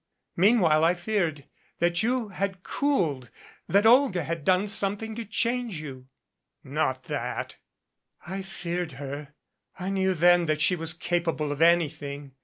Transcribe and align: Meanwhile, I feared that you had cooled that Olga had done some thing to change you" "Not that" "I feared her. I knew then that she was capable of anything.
Meanwhile, 0.35 0.83
I 0.83 0.95
feared 0.95 1.43
that 1.77 2.01
you 2.01 2.29
had 2.29 2.63
cooled 2.63 3.29
that 3.67 3.85
Olga 3.85 4.23
had 4.23 4.43
done 4.43 4.67
some 4.67 4.97
thing 4.97 5.13
to 5.13 5.23
change 5.23 5.79
you" 5.79 6.07
"Not 6.63 7.03
that" 7.03 7.57
"I 8.25 8.41
feared 8.41 8.93
her. 8.93 9.35
I 9.77 9.91
knew 9.91 10.15
then 10.15 10.47
that 10.47 10.59
she 10.59 10.75
was 10.75 10.93
capable 10.95 11.51
of 11.51 11.61
anything. 11.61 12.31